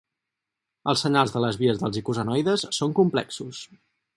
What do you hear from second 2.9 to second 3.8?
complexos.